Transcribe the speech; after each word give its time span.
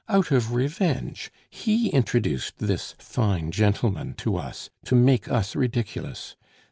Out 0.09 0.31
of 0.31 0.53
revenge, 0.55 1.31
he 1.51 1.89
introduced 1.89 2.57
this 2.57 2.95
fine 2.97 3.51
gentleman 3.51 4.15
to 4.15 4.35
us, 4.35 4.71
to 4.85 4.95
make 4.95 5.29
us 5.29 5.55
ridiculous.... 5.55 6.35